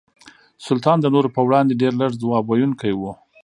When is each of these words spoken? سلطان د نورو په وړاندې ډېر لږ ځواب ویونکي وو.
سلطان 0.67 0.97
د 1.01 1.05
نورو 1.13 1.29
په 1.35 1.41
وړاندې 1.47 1.79
ډېر 1.81 1.93
لږ 2.01 2.11
ځواب 2.21 2.43
ویونکي 2.47 2.91
وو. 2.99 3.11